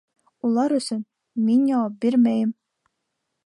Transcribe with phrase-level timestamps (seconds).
[0.47, 1.03] Улар өсөн
[1.51, 1.67] мин...
[1.73, 2.59] яуап бирмәйем!